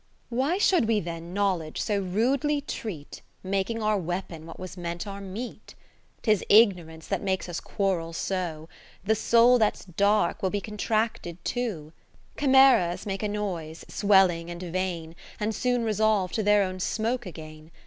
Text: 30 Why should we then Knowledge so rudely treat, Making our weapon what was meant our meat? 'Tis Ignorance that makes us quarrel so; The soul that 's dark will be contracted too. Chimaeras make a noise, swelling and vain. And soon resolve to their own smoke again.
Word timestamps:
30 0.31 0.35
Why 0.39 0.57
should 0.57 0.87
we 0.87 0.99
then 0.99 1.31
Knowledge 1.31 1.79
so 1.79 1.99
rudely 2.01 2.59
treat, 2.59 3.21
Making 3.43 3.83
our 3.83 3.99
weapon 3.99 4.47
what 4.47 4.59
was 4.59 4.75
meant 4.75 5.05
our 5.05 5.21
meat? 5.21 5.75
'Tis 6.23 6.43
Ignorance 6.49 7.05
that 7.05 7.21
makes 7.21 7.47
us 7.47 7.59
quarrel 7.59 8.11
so; 8.11 8.67
The 9.03 9.13
soul 9.13 9.59
that 9.59 9.77
's 9.77 9.85
dark 9.85 10.41
will 10.41 10.49
be 10.49 10.59
contracted 10.59 11.37
too. 11.45 11.93
Chimaeras 12.35 13.05
make 13.05 13.21
a 13.21 13.27
noise, 13.27 13.85
swelling 13.89 14.49
and 14.49 14.63
vain. 14.63 15.15
And 15.39 15.53
soon 15.53 15.83
resolve 15.83 16.31
to 16.31 16.41
their 16.41 16.63
own 16.63 16.79
smoke 16.79 17.27
again. 17.27 17.69